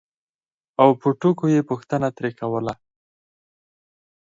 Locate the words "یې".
1.53-1.61